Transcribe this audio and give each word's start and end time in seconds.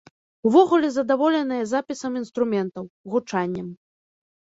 Увогуле 0.51 0.87
задаволеныя 0.93 1.63
запісам 1.73 2.11
інструментаў, 2.21 2.87
гучаннем. 3.17 3.67